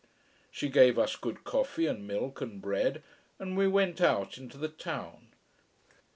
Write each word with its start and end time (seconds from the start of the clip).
She 0.49 0.67
gave 0.67 0.97
us 0.97 1.15
good 1.15 1.43
coffee 1.43 1.85
and 1.85 2.07
milk 2.07 2.41
and 2.41 2.59
bread, 2.59 3.03
and 3.37 3.55
we 3.55 3.67
went 3.67 4.01
out 4.01 4.35
into 4.39 4.57
the 4.57 4.67
town. 4.67 5.27